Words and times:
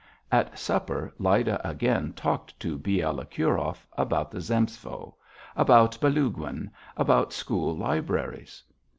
At 0.31 0.57
supper 0.57 1.13
Lyda 1.19 1.61
again 1.63 2.13
talked 2.13 2.59
to 2.61 2.79
Bielokurov 2.79 3.85
about 3.95 4.31
the 4.31 4.39
Zemstvo, 4.39 5.13
about 5.55 5.95
Balaguin, 6.01 6.71
about 6.97 7.31
school 7.33 7.77
libraries. 7.77 8.63